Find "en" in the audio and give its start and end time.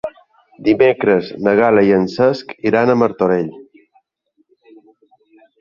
1.99-2.09